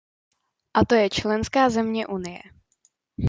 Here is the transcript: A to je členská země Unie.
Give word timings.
A 0.73 0.85
to 0.85 0.95
je 0.95 1.09
členská 1.09 1.69
země 1.69 2.07
Unie. 2.07 2.41